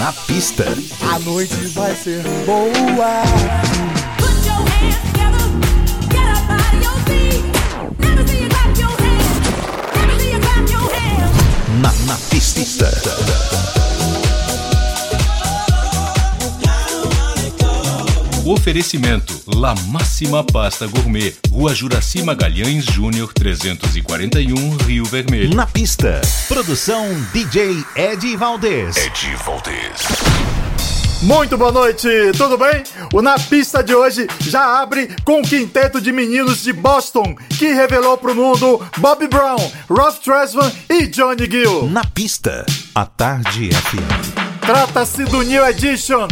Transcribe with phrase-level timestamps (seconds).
[0.00, 0.64] Na pista.
[1.12, 3.99] A noite vai ser boa.
[18.50, 25.54] Oferecimento La Máxima Pasta Gourmet, Rua Juraci Magalhães Júnior 341, Rio Vermelho.
[25.54, 26.20] Na pista.
[26.48, 28.96] Produção DJ Ed Valdez.
[28.96, 30.02] Ed Valdez.
[31.22, 32.82] Muito boa noite, tudo bem?
[33.12, 37.72] O Na Pista de hoje já abre com o quinteto de meninos de Boston que
[37.72, 41.88] revelou pro mundo Bobby Brown, Ralph Tresvant e Johnny Gill.
[41.88, 42.66] Na pista.
[42.96, 44.60] A Tarde FM.
[44.60, 46.26] Trata-se do New Edition.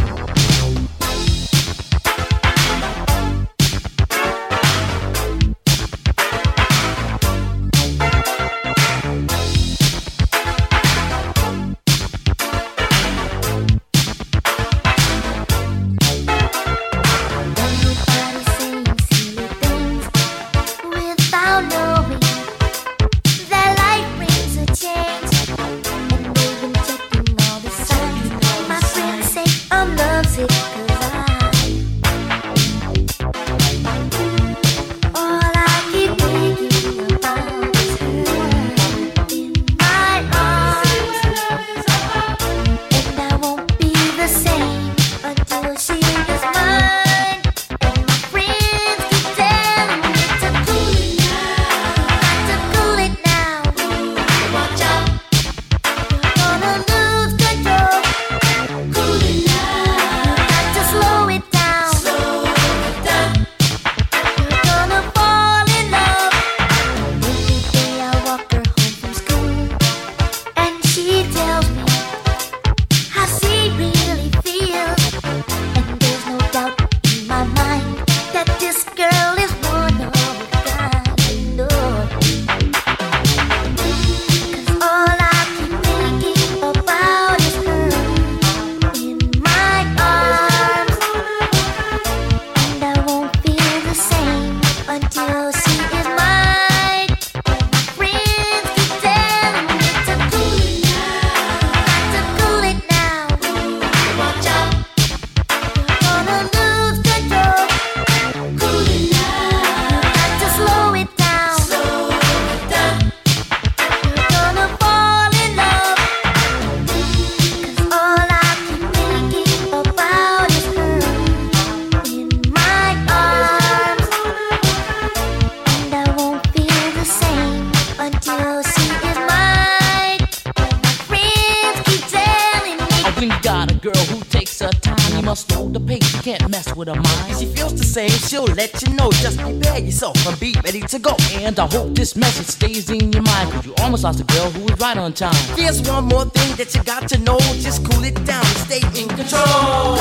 [141.70, 144.78] Hope this message stays in your mind Cause you almost lost a girl who was
[144.80, 145.34] right on time.
[145.56, 148.82] There's one more thing that you got to know Just cool it down and stay
[149.00, 149.98] in control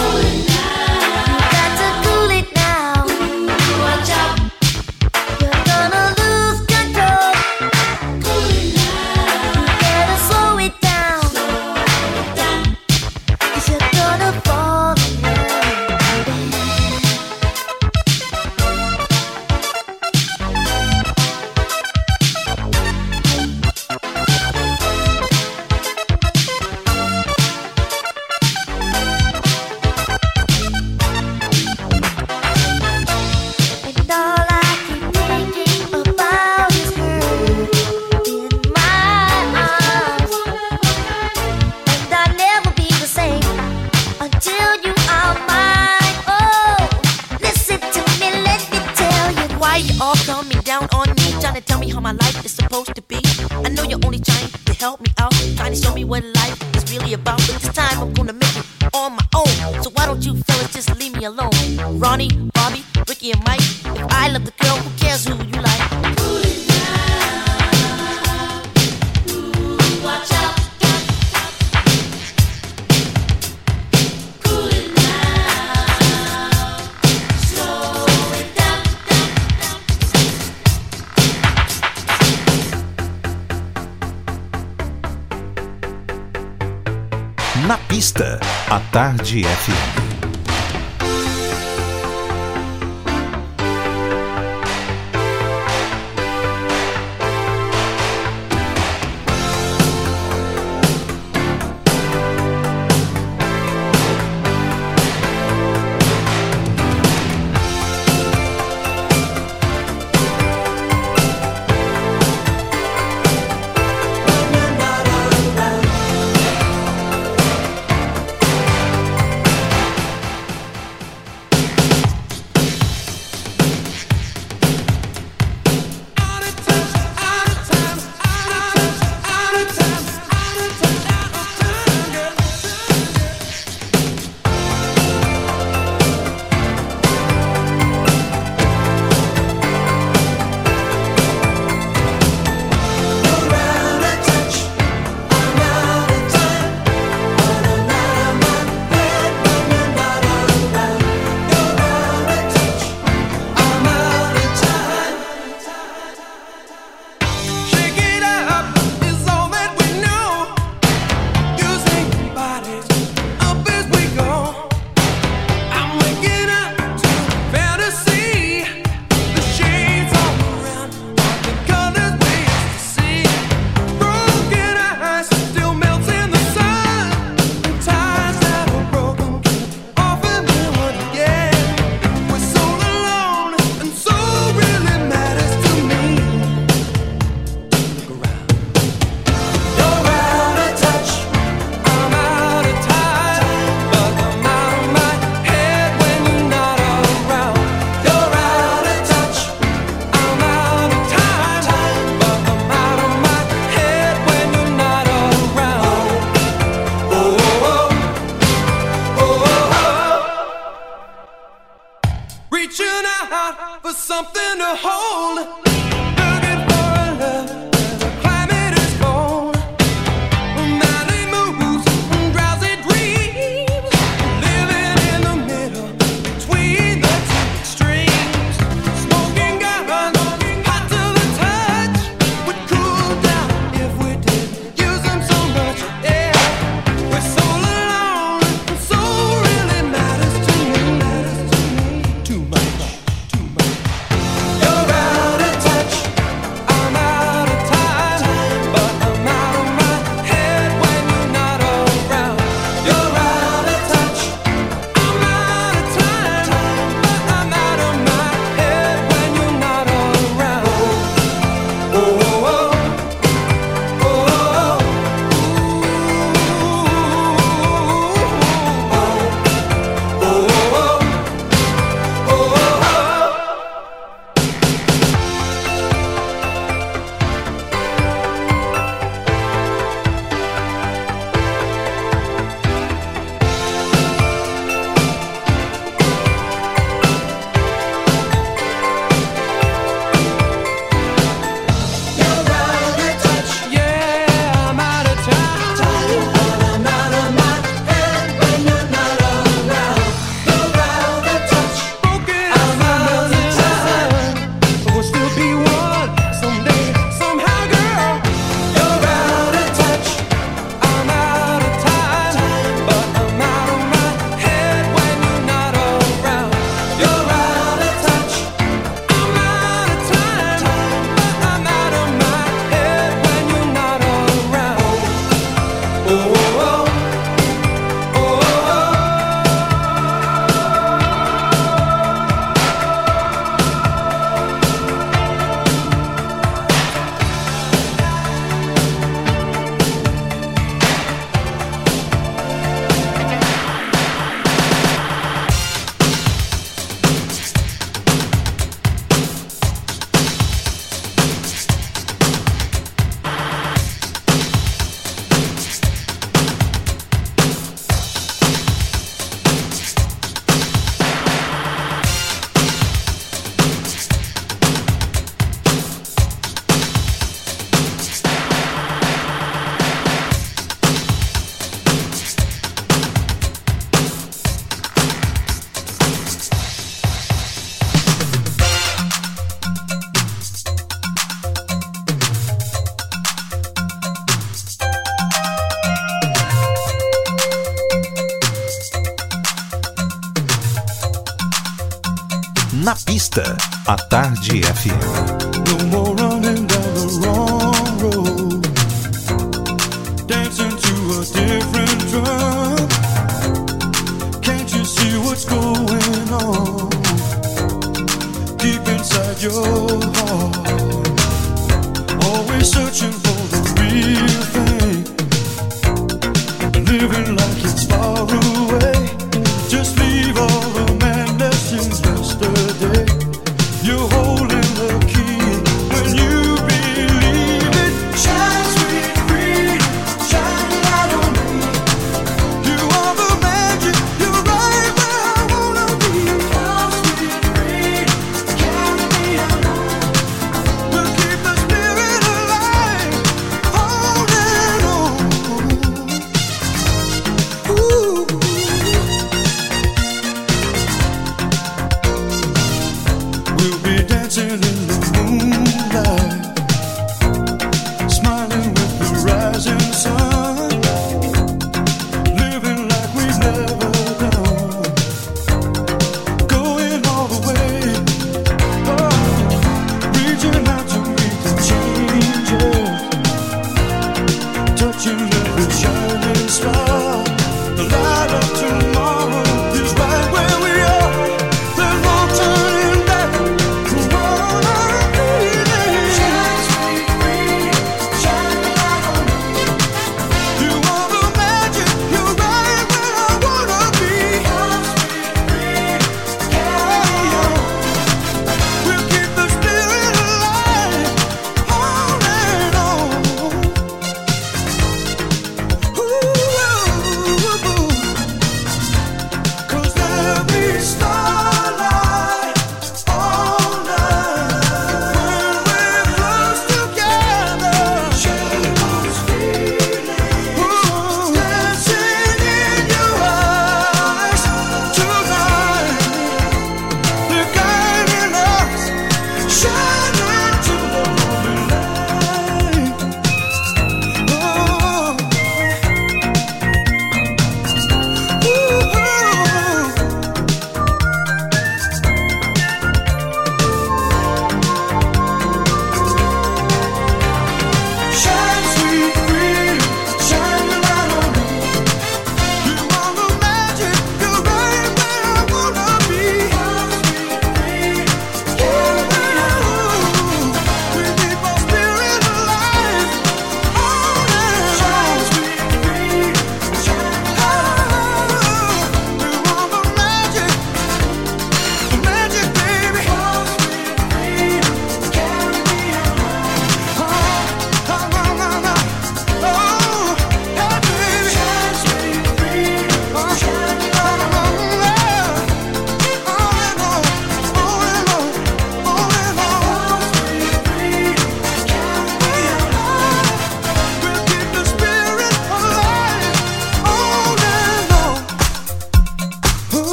[393.86, 395.37] A Tarde FM.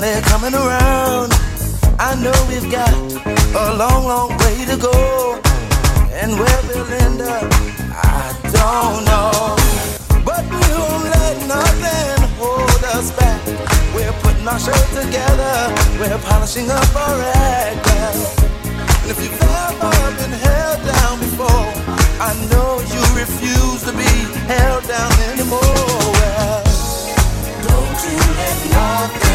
[0.00, 1.32] finally coming around.
[1.98, 5.40] I know we've got a long, long way to go.
[6.12, 7.44] And where we'll end up,
[7.92, 9.56] I don't know.
[10.24, 13.40] But we won't let nothing hold us back.
[13.94, 15.56] We're putting our show together,
[16.00, 17.86] we're polishing up our act.
[18.02, 21.68] And if you've ever been held down before,
[22.20, 24.12] I know you refuse to be
[24.52, 25.60] held down anymore.
[26.18, 26.64] Well,
[27.68, 29.25] don't you let nothing.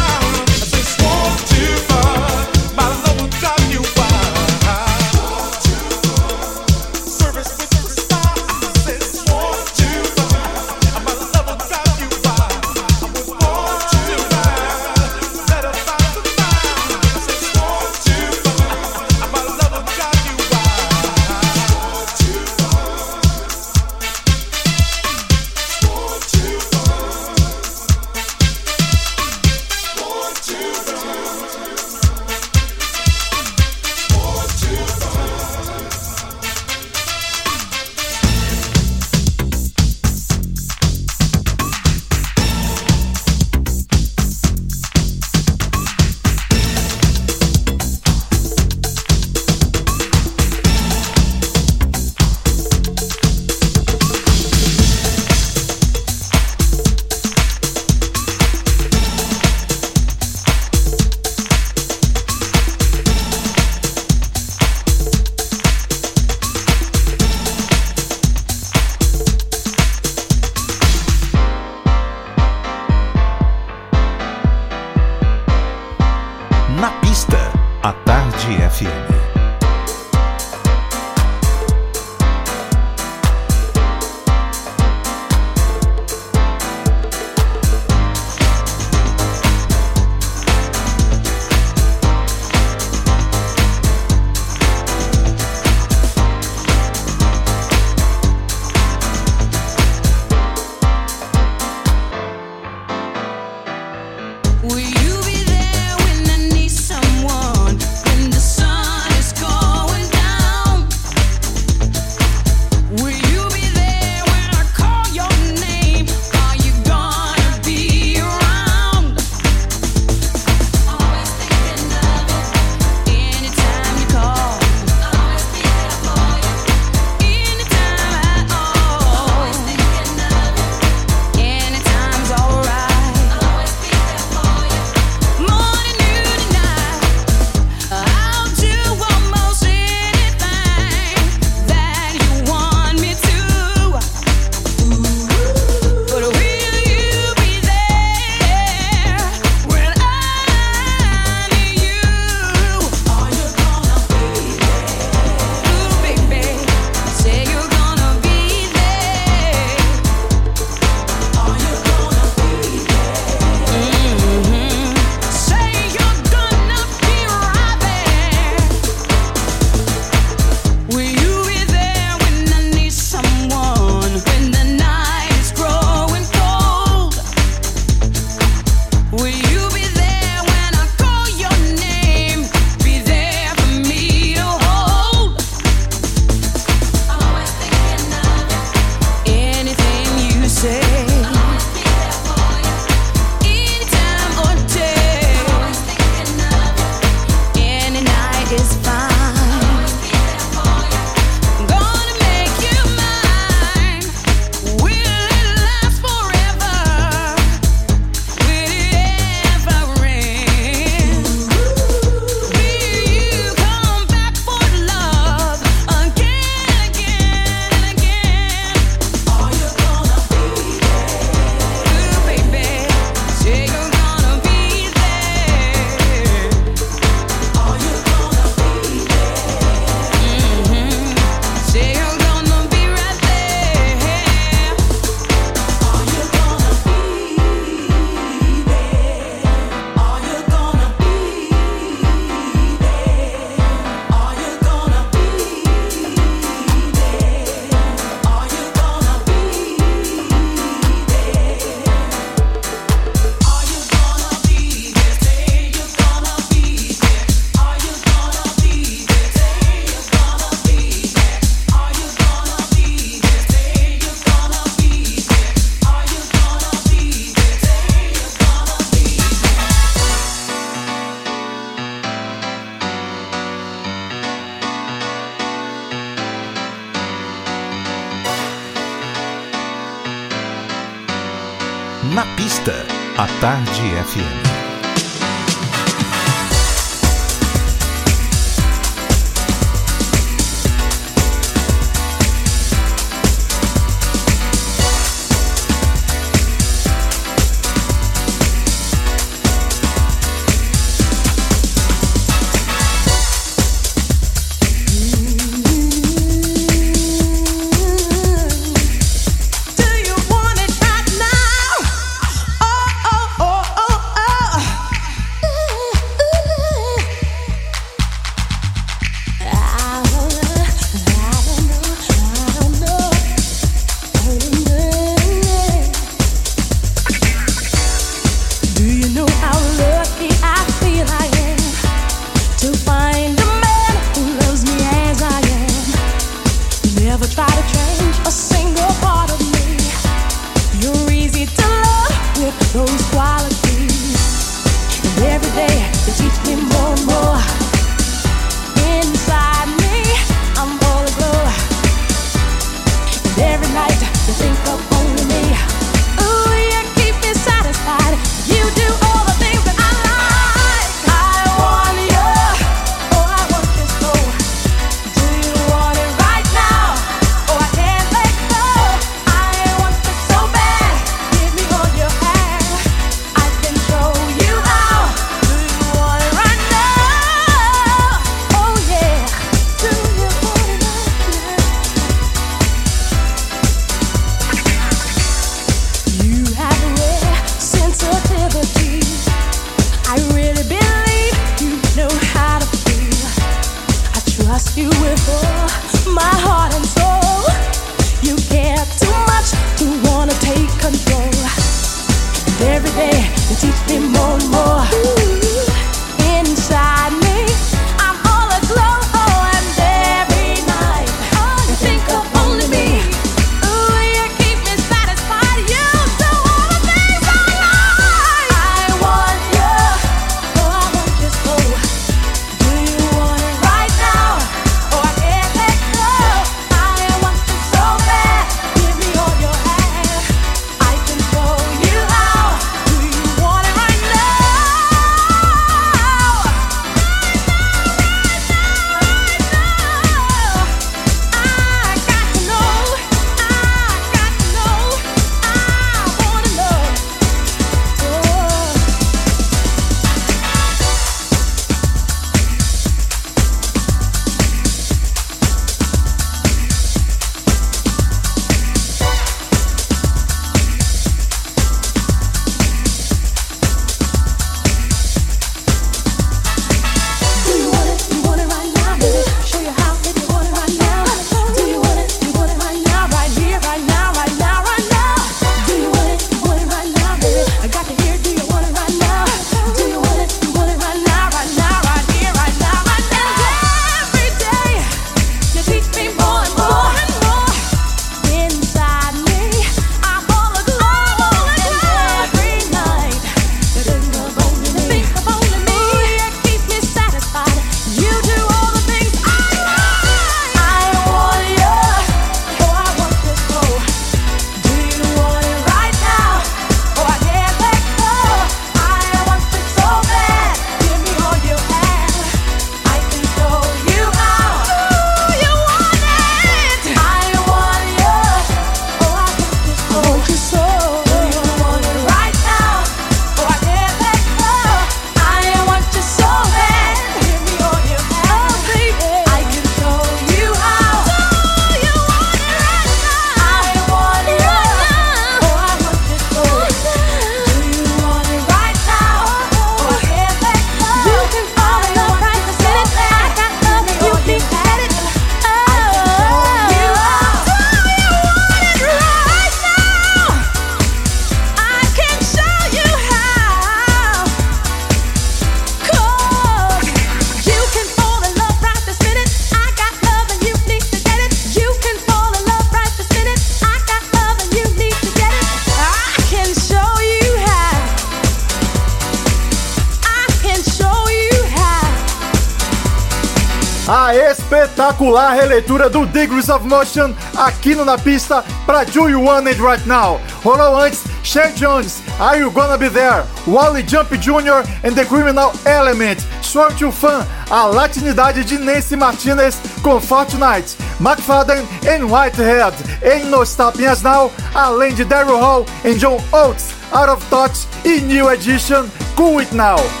[575.11, 579.61] Espetacular releitura do Degrees of Motion aqui no Na Pista para Do You Want It
[579.61, 580.19] Right Now.
[580.43, 583.23] Rolou antes Shay Jones, Are You Gonna Be There?
[583.45, 584.63] Wally Jump Jr.
[584.83, 591.65] and the Criminal Element, Sworn to Fun, a latinidade de Nancy Martinez com Fortnite, McFadden
[591.87, 597.09] and Whitehead, Ain't No Stopping Us Now, além de Daryl Hall e John Oates, Out
[597.09, 598.85] of Touch e New Edition,
[599.15, 600.00] Cool It Now.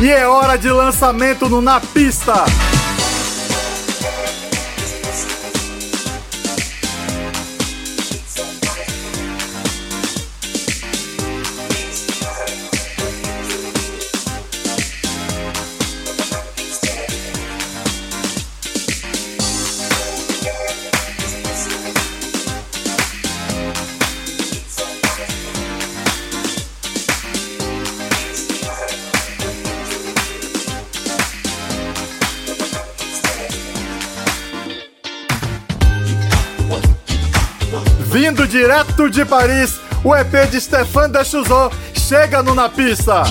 [0.00, 2.32] E é hora de lançamento no Na Pista.
[38.60, 43.22] Direto de Paris, o EP de Stéphane Deschuzot chega no Na Pista.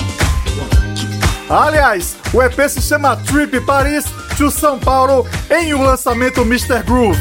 [1.48, 4.06] Aliás, o EP se chama Trip Paris
[4.36, 6.82] to São Paulo em um lançamento Mr.
[6.82, 7.20] Groove.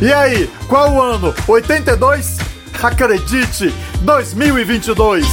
[0.00, 1.34] E aí, qual o ano?
[1.46, 2.38] 82?
[2.82, 5.26] Acredite, 2022.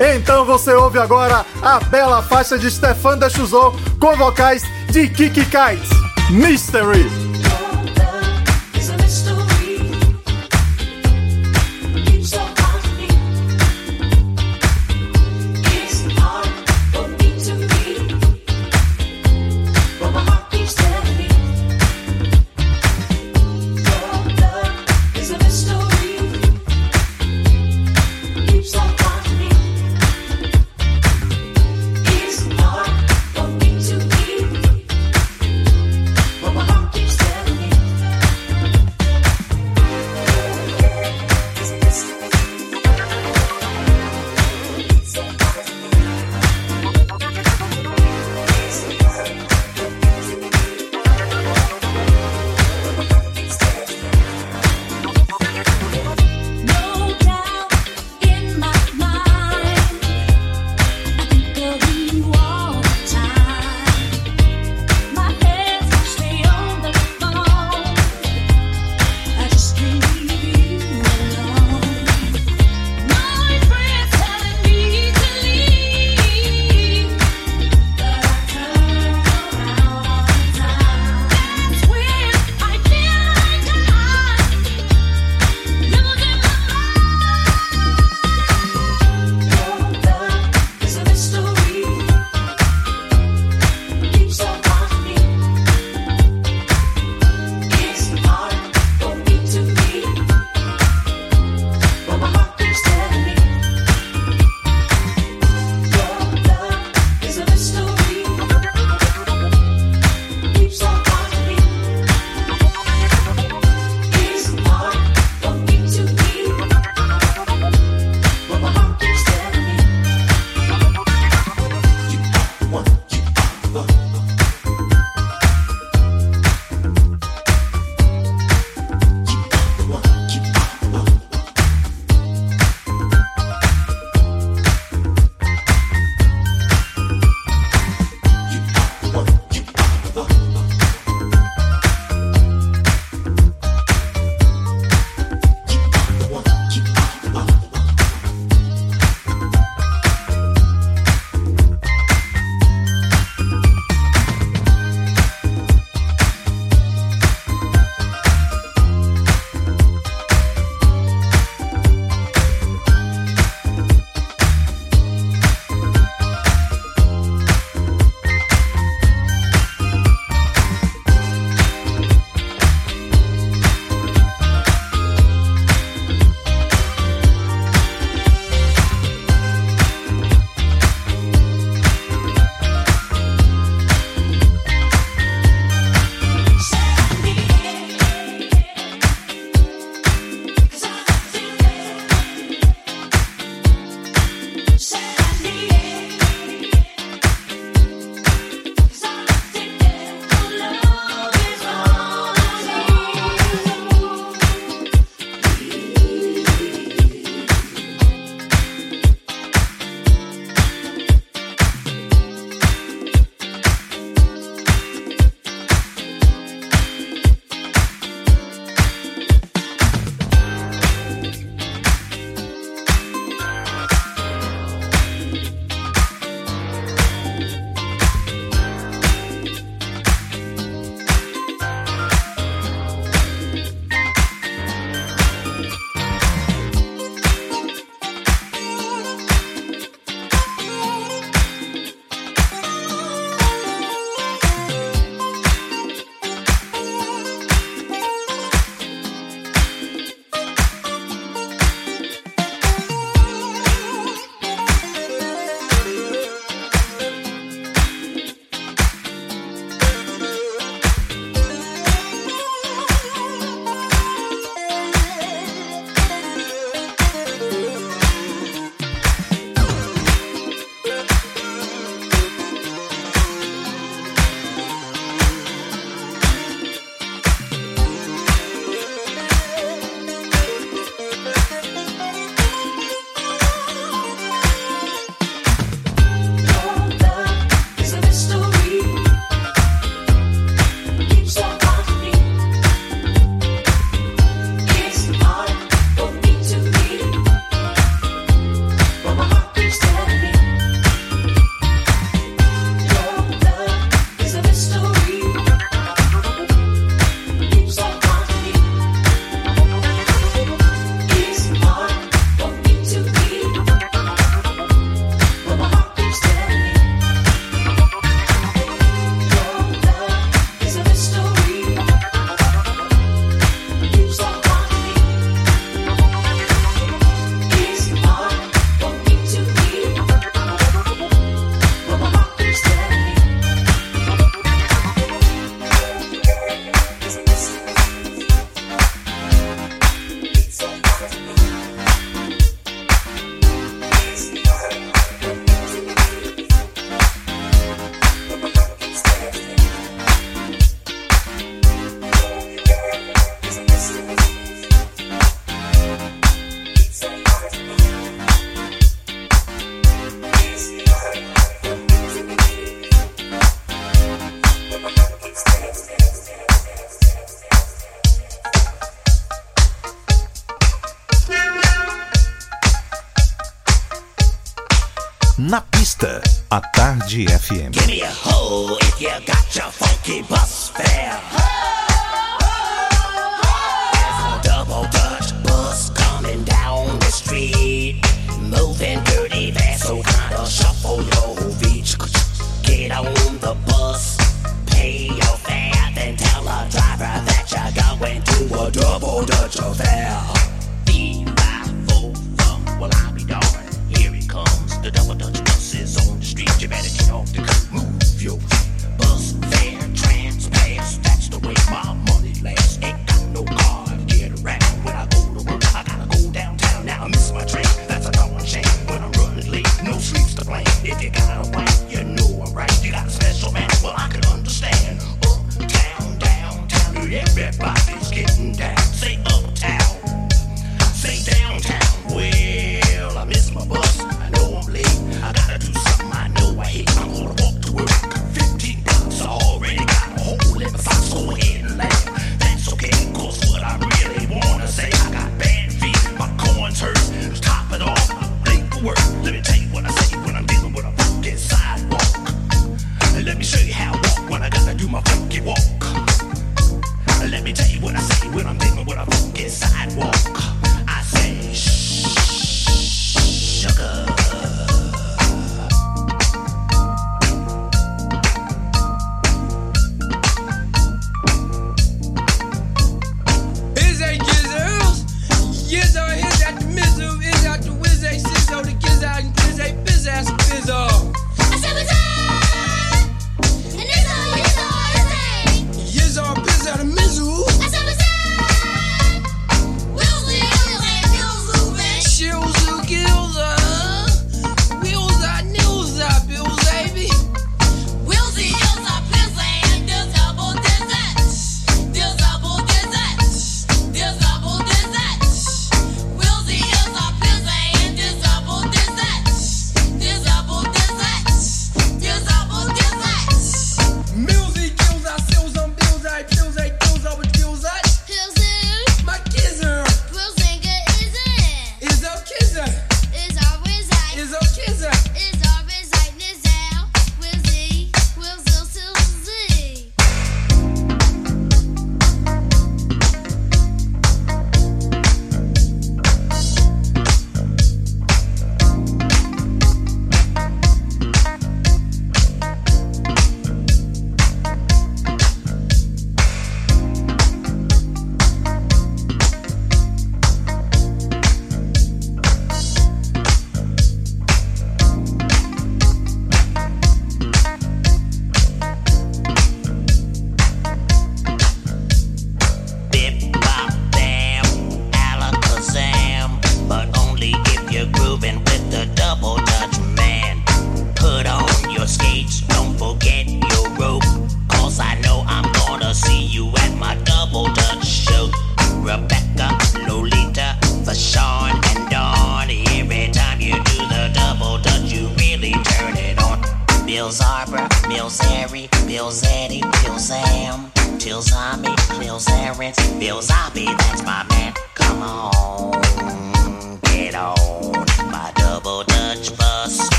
[0.00, 5.99] Então você ouve agora a bela faixa de Stefan Deschuzot com vocais de Kiki Kites,
[6.30, 7.19] Mystery.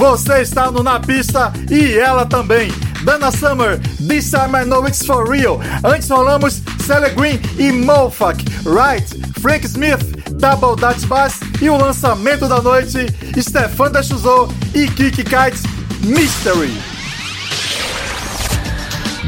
[0.00, 2.72] Você está no Na Pista e ela também.
[3.04, 3.78] Dana Summer,
[4.08, 5.60] This Time I Know It's For Real.
[5.84, 9.06] Antes rolamos Sally Green e Mofak, Right,
[9.42, 10.00] Frank Smith,
[10.38, 15.64] Double Dutch Bass e o lançamento da noite, Stefan da Chuzou e Kiki Kites,
[16.02, 16.72] Mystery.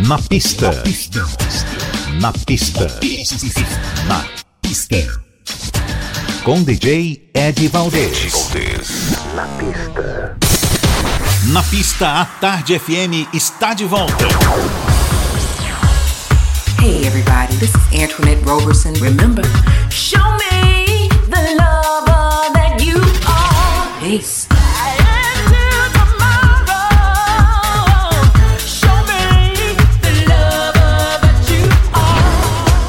[0.08, 0.70] Na pista.
[2.18, 2.88] Na pista.
[4.08, 4.24] Na
[4.62, 5.20] pista.
[6.42, 8.32] Com DJ Ed Valdez.
[9.36, 10.41] Na pista.
[11.52, 14.24] Na pista, a Tarde FM está de volta.
[16.80, 18.94] Hey everybody, this is Antoinette Roberson.
[18.94, 19.42] Remember,
[19.90, 22.96] show me the lover that you
[23.28, 24.00] are.
[24.00, 24.48] Peace.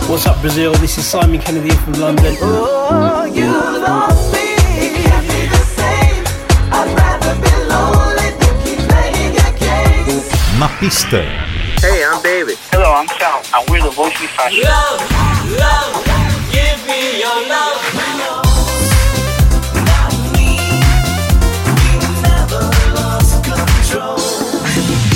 [0.08, 0.72] What's up, Brazil?
[0.76, 2.38] This is Simon Kennedy from London.
[2.40, 4.43] Oh, you love me.
[10.80, 11.22] Pista.
[11.82, 12.58] Hey, I'm David.
[12.72, 14.64] Hello, I'm Sal, and we're the Voice We Fashion.
[14.64, 15.02] Love,
[15.60, 16.06] love,
[16.52, 17.80] give me your love.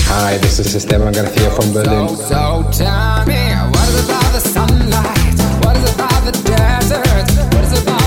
[0.09, 2.09] Hi, this is Esteban Garcia from Berlin.
[2.15, 5.37] So tell me, what is about the sunlight?
[5.63, 7.29] What is about the desert?
[7.53, 8.06] What is about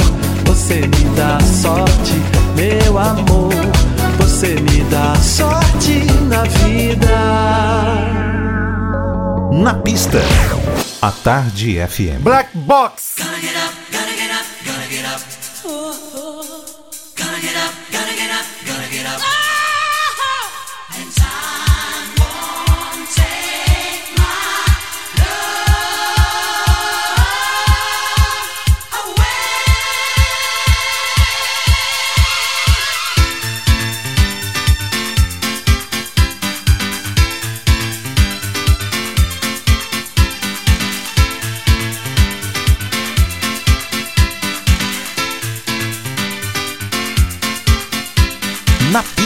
[0.71, 2.13] Você me dá sorte,
[2.55, 3.53] meu amor.
[4.19, 7.09] Você me dá sorte na vida.
[9.51, 10.21] Na pista,
[11.01, 12.21] a Tarde FM.
[12.21, 13.15] Black Box.
[13.19, 13.31] Na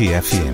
[0.00, 0.49] Tarde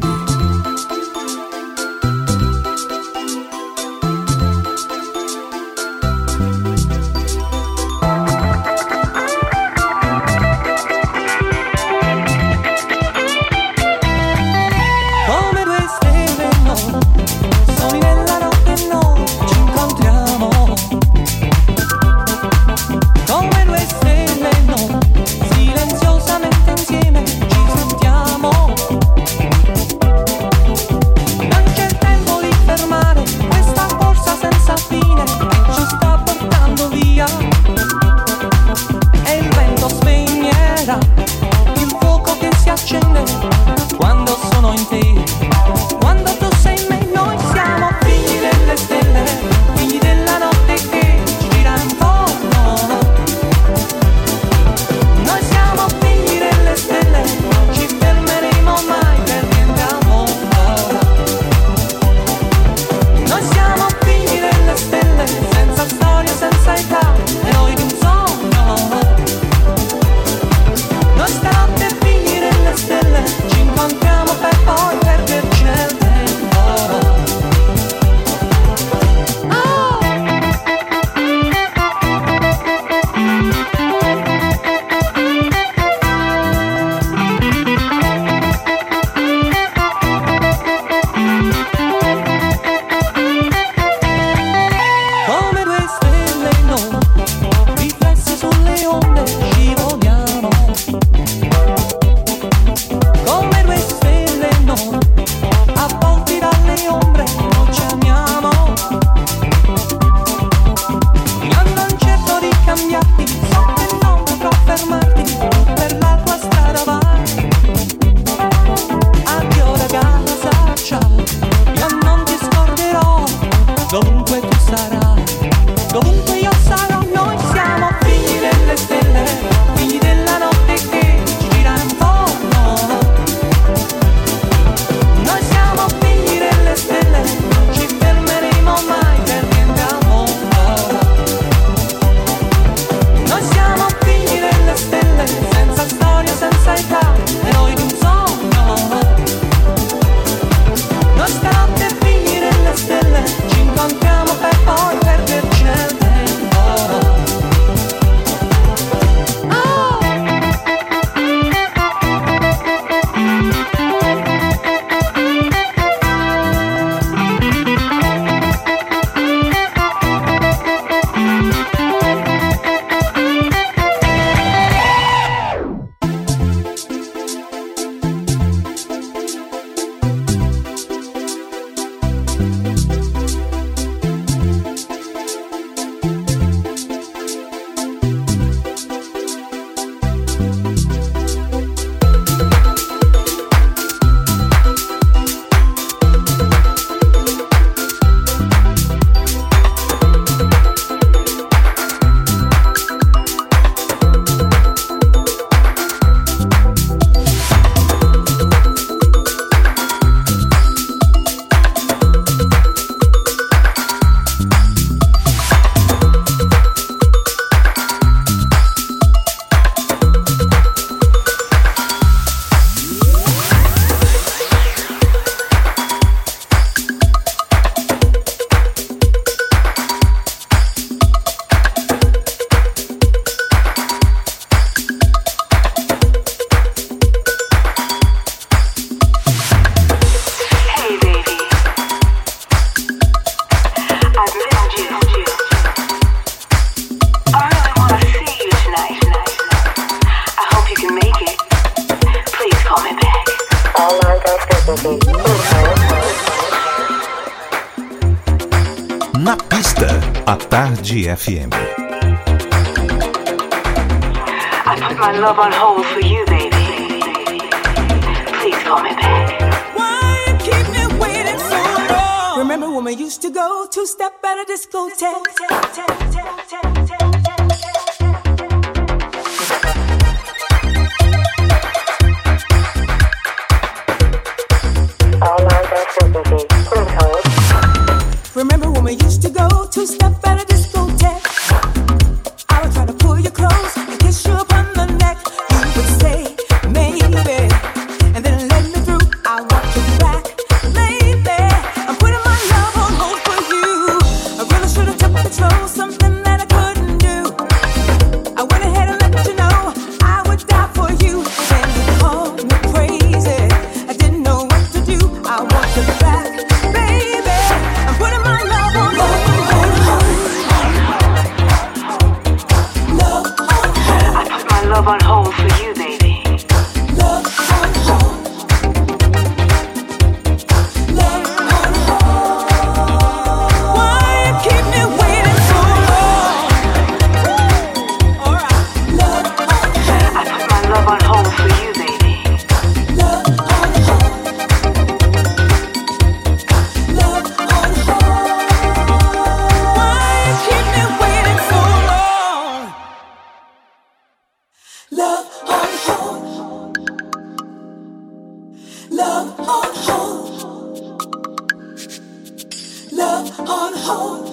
[363.87, 364.25] hold.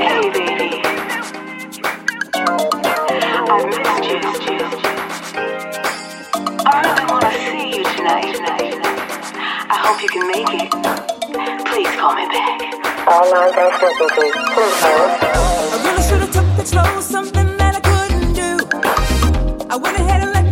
[0.00, 0.70] Hey, baby.
[3.52, 4.60] I missed you.
[6.66, 8.36] I really want to see you tonight.
[9.74, 10.70] I hope you can make it.
[11.66, 12.58] Please call me back.
[13.08, 13.72] All lines are.
[14.14, 14.34] Please
[14.84, 15.10] hold.
[15.72, 18.50] I really should have took it slow, something that I couldn't do.
[19.70, 20.49] I went ahead and let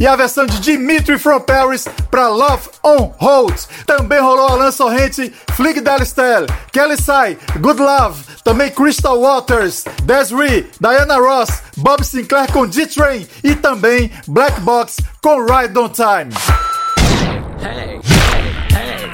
[0.00, 3.56] e a versão de Dimitri from Paris pra Love on Hold.
[3.86, 11.16] Também rolou Alan Sorrente, Flig Style, Kelly Sai, Good Love, também Crystal Waters, Desiree, Diana
[11.16, 16.32] Ross, Bob Sinclair com D-Train e também Black Box com Ride on Time.
[17.60, 18.00] Hey,
[18.70, 19.10] hey,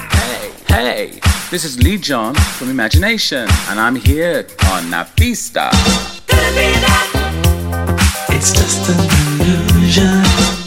[0.69, 1.21] hey, hey.
[1.51, 5.69] This is Lee John from Imagination, and I'm here on Na Pista.
[8.29, 8.97] It's just an
[9.41, 10.30] illusion.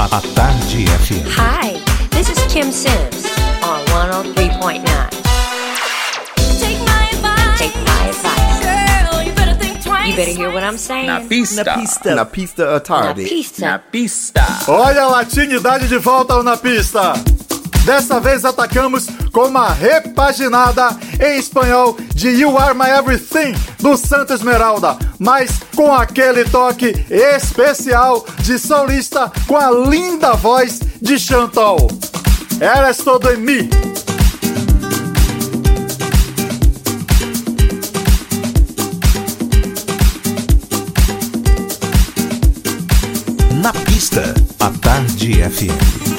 [0.00, 1.20] A, a, tarde FM.
[1.36, 1.76] Hi,
[2.08, 3.26] this is Kim Sims
[3.62, 4.80] on 103.9.
[6.56, 7.58] Take my advice.
[7.60, 8.64] Take my advice.
[8.64, 10.08] Girl, you better think twice.
[10.08, 11.06] You better hear what I'm saying.
[11.06, 11.64] Na pista.
[12.14, 13.22] Na pista à tarde.
[13.22, 13.66] Na pista.
[13.66, 14.46] Na pista.
[14.68, 17.12] Olha a latinidade de volta ao na pista.
[17.90, 24.34] Dessa vez atacamos com uma repaginada em espanhol de You Are My Everything do Santa
[24.34, 24.96] Esmeralda.
[25.18, 31.88] mas com aquele toque especial de solista com a linda voz de Chantal.
[32.60, 33.70] Eres todo em mim.
[43.60, 46.09] Na pista, a Tarde FM.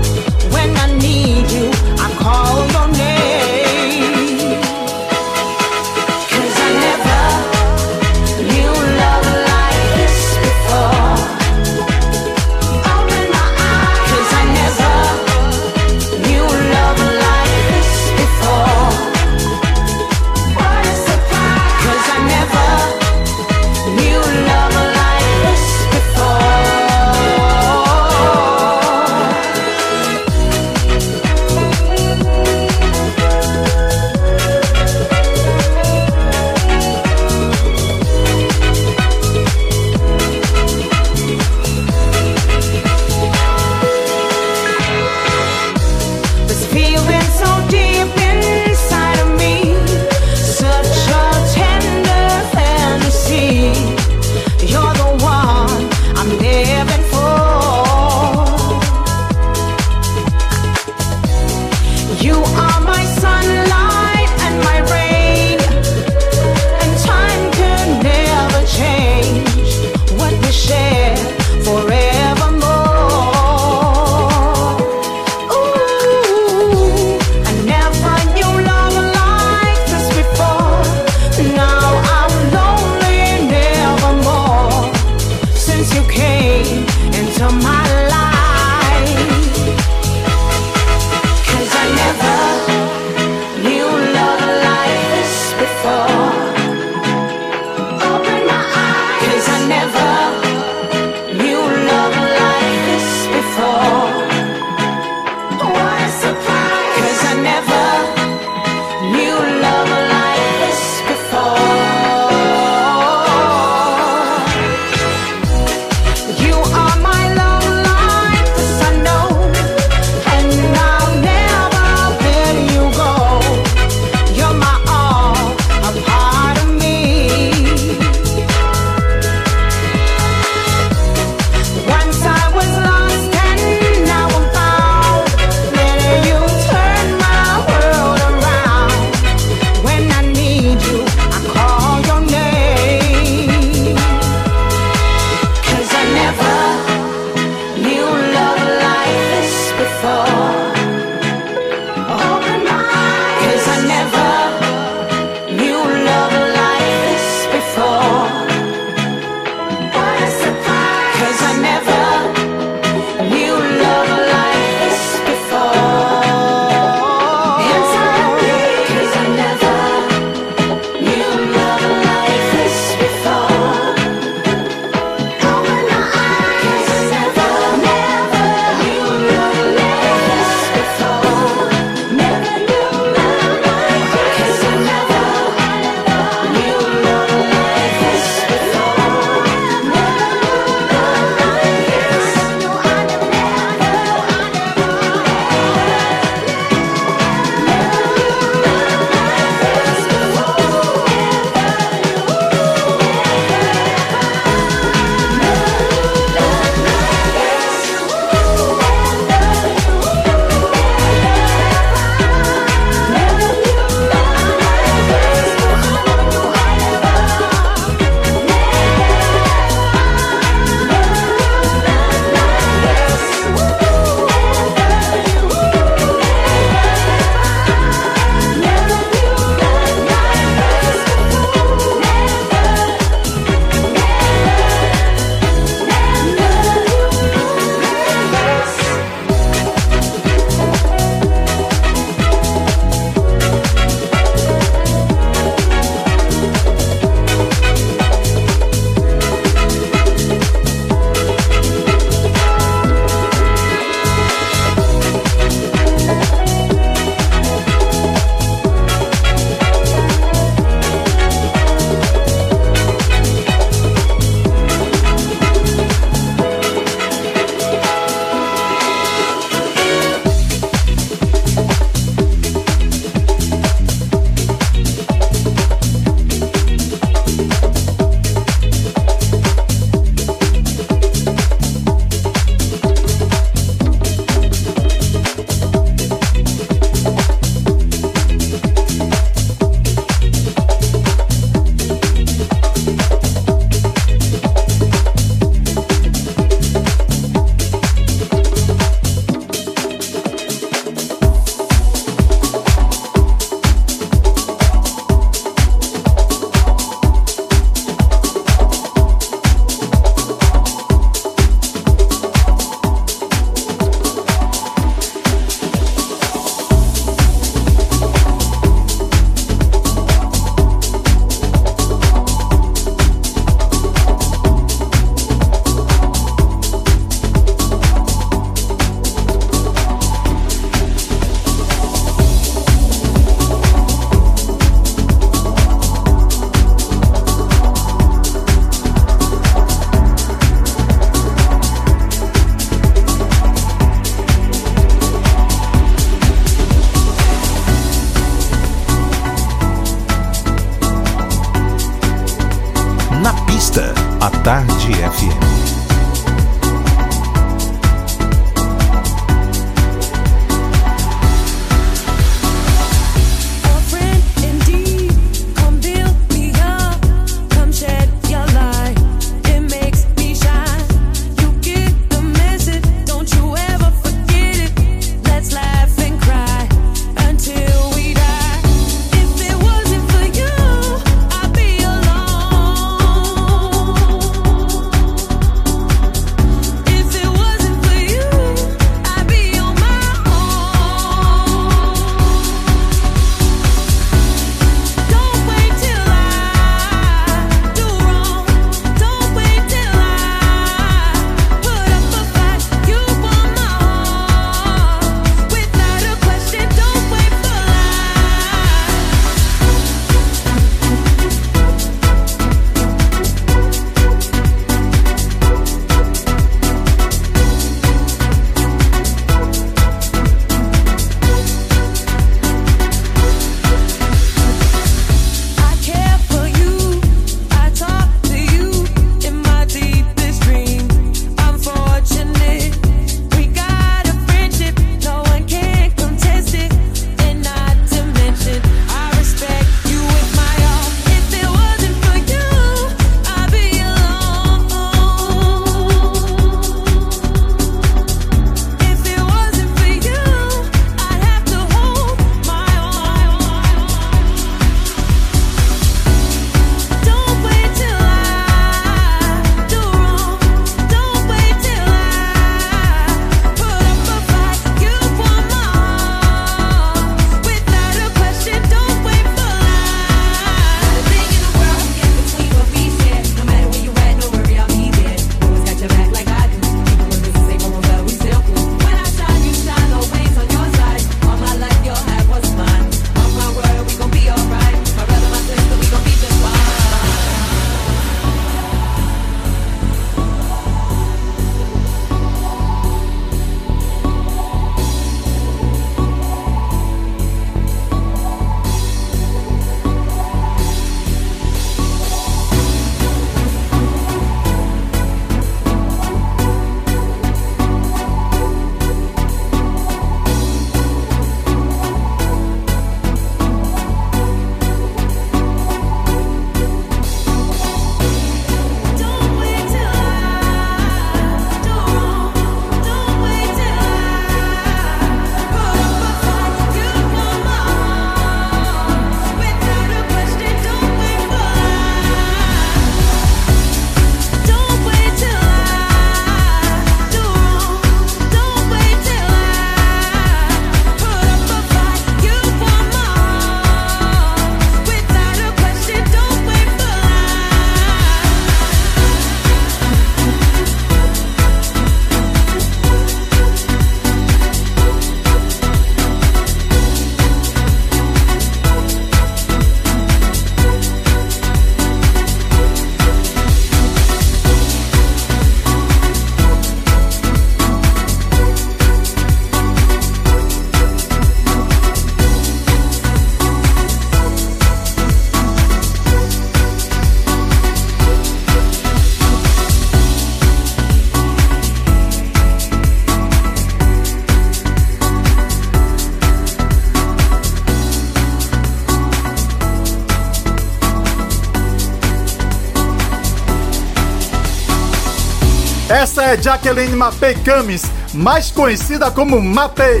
[596.34, 597.82] é Jaqueline Mapei Camis,
[598.12, 600.00] mais conhecida como Mapei.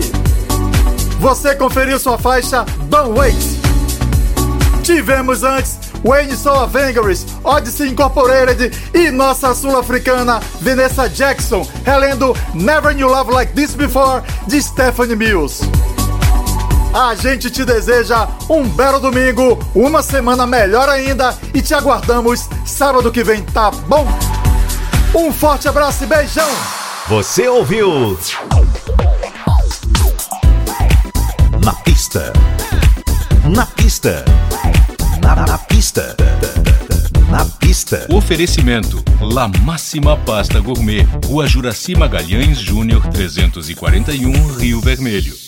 [1.20, 3.36] Você conferiu sua faixa Don't Wait.
[4.82, 13.08] Tivemos antes Wayne Soul Avengers, Odyssey Incorporated e nossa sul-africana Vanessa Jackson, relendo Never Knew
[13.08, 15.62] Love Like This Before de Stephanie Mills.
[16.92, 23.12] A gente te deseja um belo domingo, uma semana melhor ainda e te aguardamos sábado
[23.12, 24.06] que vem, tá bom?
[25.16, 26.48] Um forte abraço e beijão!
[27.08, 28.18] Você ouviu?
[31.64, 32.32] Na pista.
[33.44, 34.24] Na pista.
[35.22, 36.16] Na, na pista.
[37.30, 38.08] Na pista.
[38.10, 41.06] Oferecimento: La Máxima Pasta Gourmet.
[41.26, 45.43] Rua Juraci Magalhães Júnior 341, Rio Vermelho.